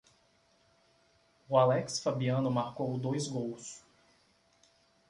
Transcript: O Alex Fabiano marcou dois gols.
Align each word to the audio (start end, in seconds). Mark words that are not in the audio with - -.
O 1.47 1.55
Alex 1.59 1.99
Fabiano 1.99 2.49
marcou 2.49 2.97
dois 2.97 3.27
gols. 3.27 3.85